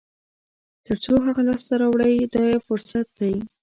تر 0.85 0.97
څو 1.03 1.13
هغه 1.25 1.41
لاسته 1.47 1.73
راوړئ 1.81 2.15
دا 2.33 2.43
یو 2.53 2.65
فرصت 2.67 3.07
دی. 3.19 3.35